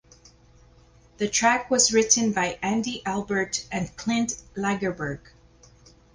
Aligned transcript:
The 1.17 1.27
track 1.27 1.69
was 1.69 1.93
written 1.93 2.31
by 2.31 2.57
Andy 2.63 3.03
Albert 3.05 3.67
and 3.71 3.95
Clint 3.97 4.41
Lagerberg. 4.55 5.19